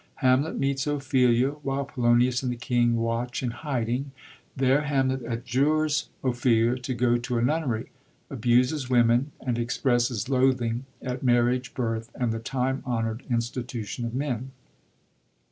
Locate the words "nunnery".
7.43-7.91